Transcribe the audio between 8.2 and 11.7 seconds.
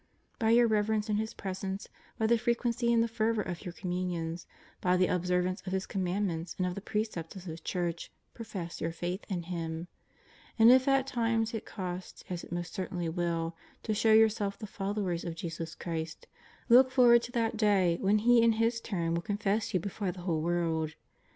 profess your faith in Him. And if at times it